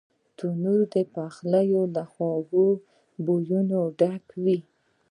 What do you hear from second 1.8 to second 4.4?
له خوږو بویونو ډک